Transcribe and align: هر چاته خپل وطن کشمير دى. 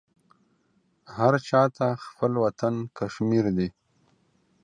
هر 1.17 1.33
چاته 1.47 1.87
خپل 2.05 2.31
وطن 2.43 2.73
کشمير 2.97 3.45
دى. 3.57 3.69